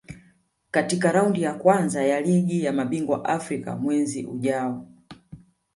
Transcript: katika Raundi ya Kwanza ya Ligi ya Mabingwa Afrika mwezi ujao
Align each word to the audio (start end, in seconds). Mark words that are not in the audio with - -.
katika 0.71 1.11
Raundi 1.11 1.41
ya 1.41 1.53
Kwanza 1.53 2.03
ya 2.03 2.21
Ligi 2.21 2.63
ya 2.63 2.73
Mabingwa 2.73 3.25
Afrika 3.25 3.75
mwezi 3.75 4.25
ujao 4.25 4.87